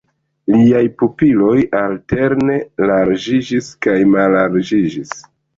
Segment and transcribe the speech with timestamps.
[0.53, 2.57] Liaj pupiloj alterne
[2.93, 5.17] larĝiĝis kaj mallarĝiĝis.